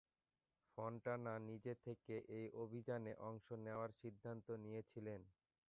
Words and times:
ফনটানা 0.77 1.33
নিজে 1.39 1.73
থেকে 1.85 2.15
এই 2.37 2.47
অভিযানে 2.55 3.11
অংশ 3.21 3.47
নেওয়ার 3.65 3.91
সিদ্ধান্ত 4.01 4.47
নিয়েছিলেন। 4.63 5.21